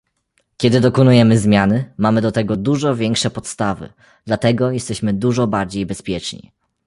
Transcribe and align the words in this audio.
Kiedy 0.57 0.81
dokonujemy 0.81 1.39
zmiany, 1.39 1.93
mamy 1.97 2.21
do 2.21 2.31
tego 2.31 2.55
dużo 2.55 2.95
większe 2.95 3.29
podstawy, 3.29 3.93
dlatego 4.25 4.71
jesteśmy 4.71 5.13
dużo 5.13 5.47
bardziej 5.47 5.85
bezpieczni 5.85 6.51